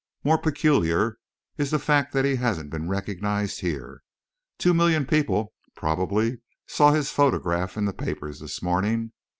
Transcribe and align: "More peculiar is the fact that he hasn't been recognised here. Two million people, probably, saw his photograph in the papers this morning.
"More 0.23 0.39
peculiar 0.39 1.19
is 1.59 1.69
the 1.69 1.77
fact 1.77 2.11
that 2.13 2.25
he 2.25 2.37
hasn't 2.37 2.71
been 2.71 2.89
recognised 2.89 3.59
here. 3.59 4.01
Two 4.57 4.73
million 4.73 5.05
people, 5.05 5.53
probably, 5.75 6.41
saw 6.65 6.91
his 6.91 7.11
photograph 7.11 7.77
in 7.77 7.85
the 7.85 7.93
papers 7.93 8.39
this 8.39 8.63
morning. 8.63 9.11